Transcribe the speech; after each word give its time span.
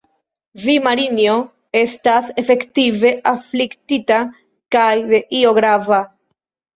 Vi, 0.61 0.73
Marinjo, 0.85 1.33
estas 1.81 2.29
efektive 2.43 3.11
afliktita 3.33 4.17
kaj 4.77 4.89
de 5.13 5.21
io 5.41 5.53
grava. 5.59 6.01